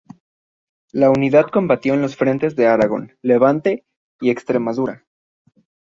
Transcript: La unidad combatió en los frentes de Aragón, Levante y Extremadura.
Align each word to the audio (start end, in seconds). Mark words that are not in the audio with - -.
La 0.91 1.11
unidad 1.11 1.51
combatió 1.53 1.93
en 1.93 2.01
los 2.01 2.15
frentes 2.15 2.55
de 2.55 2.65
Aragón, 2.65 3.19
Levante 3.21 3.85
y 4.19 4.31
Extremadura. 4.31 5.05